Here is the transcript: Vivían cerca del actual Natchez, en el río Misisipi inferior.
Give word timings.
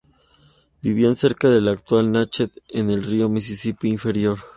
Vivían 0.81 1.15
cerca 1.15 1.47
del 1.51 1.67
actual 1.67 2.11
Natchez, 2.11 2.49
en 2.69 2.89
el 2.89 3.03
río 3.03 3.29
Misisipi 3.29 3.87
inferior. 3.87 4.39